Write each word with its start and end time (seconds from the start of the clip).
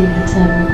Prohibited 0.00 0.48
within 0.56 0.69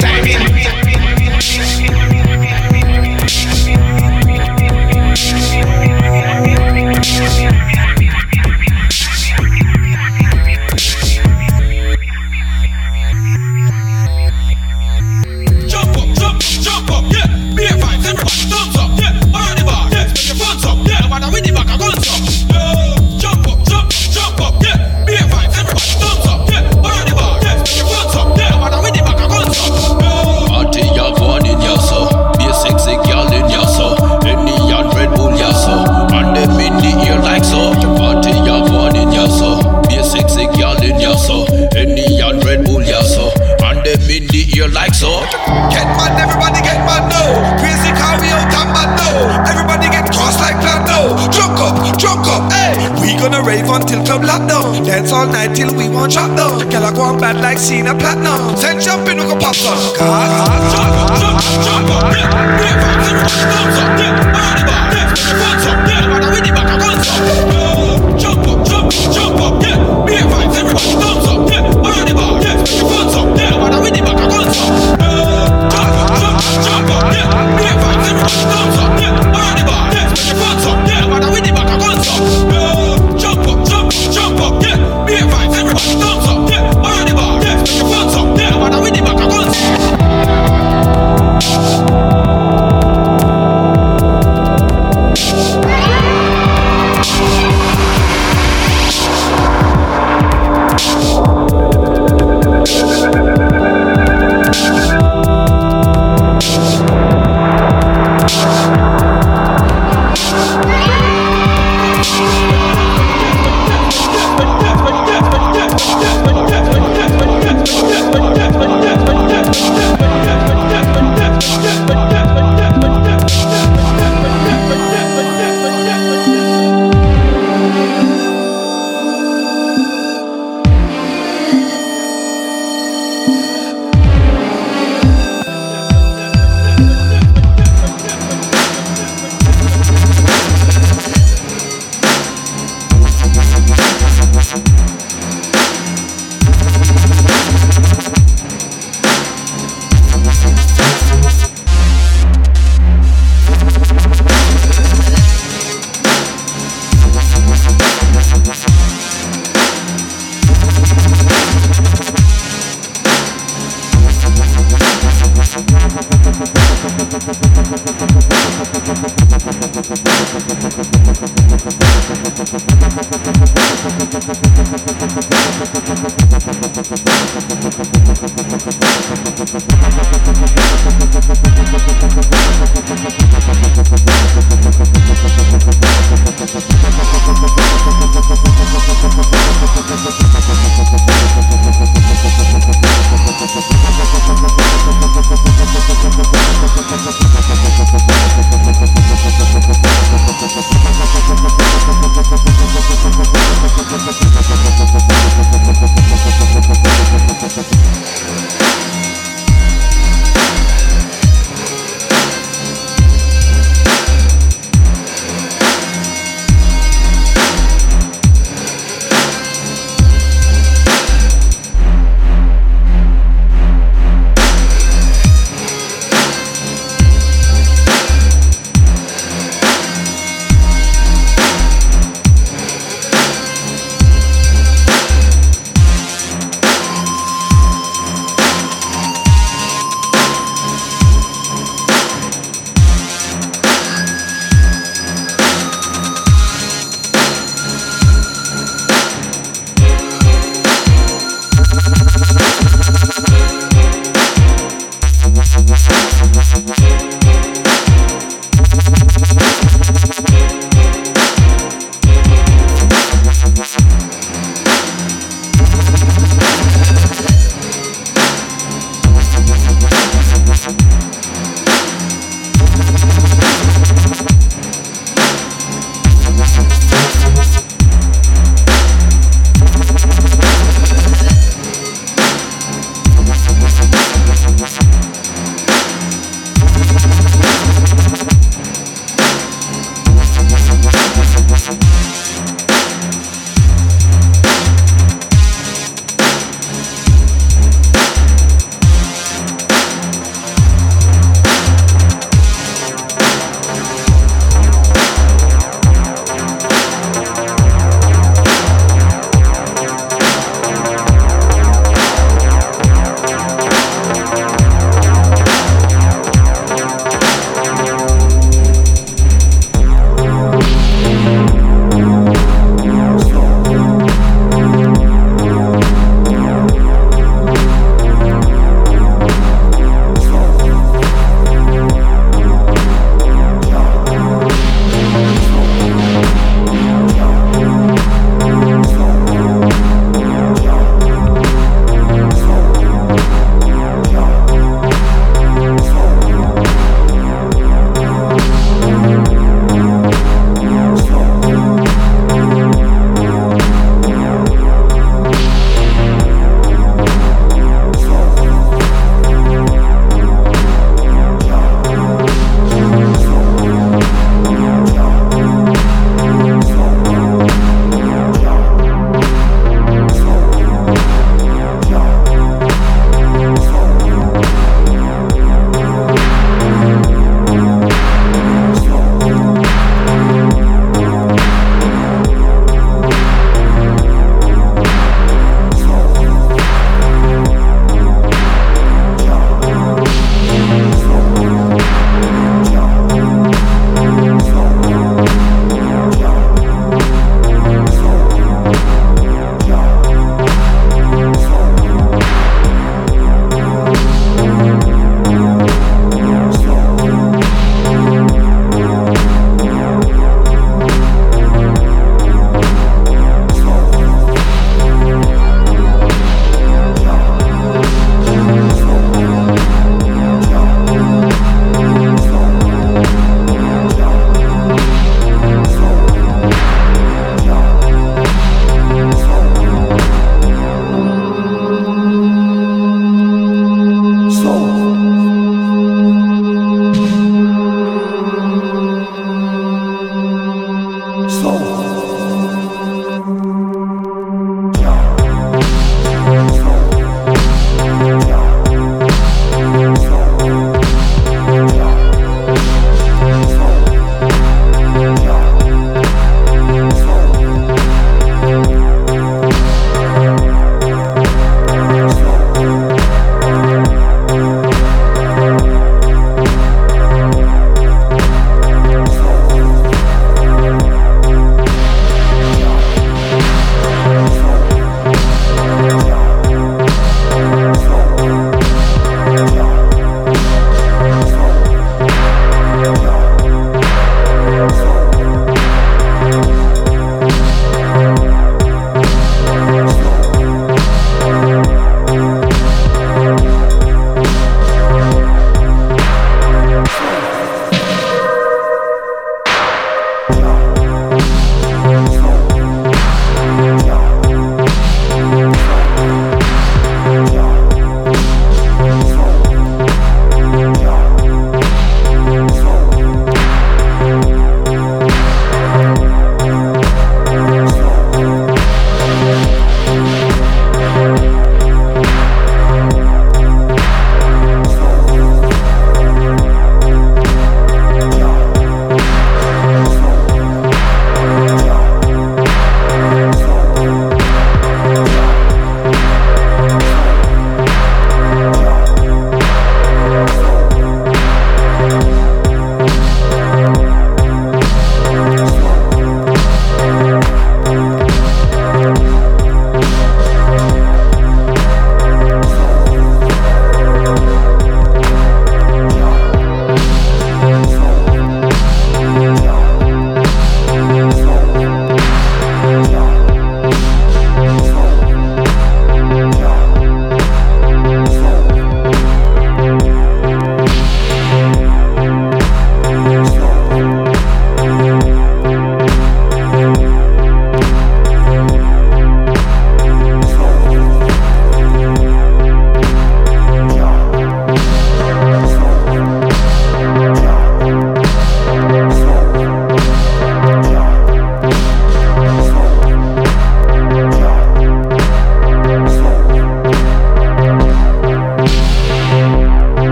time 0.00 0.37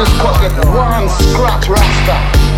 Wire 0.00 0.48
to 0.48 0.54
the 0.54 0.64
moon. 0.64 2.49